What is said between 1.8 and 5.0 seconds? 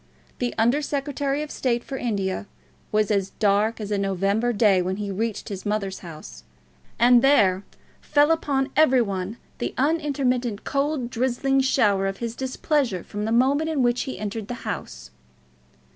for India was as dark as a November day when